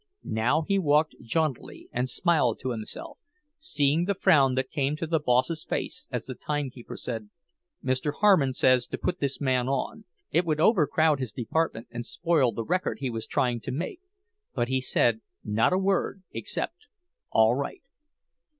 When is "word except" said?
15.77-16.77